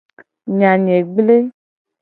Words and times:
Nya 0.57 0.71
nye 0.83 0.97
gble. 1.13 1.37